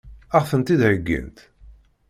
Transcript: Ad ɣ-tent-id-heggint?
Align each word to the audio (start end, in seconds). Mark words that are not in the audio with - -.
Ad 0.37 0.41
ɣ-tent-id-heggint? 0.43 1.37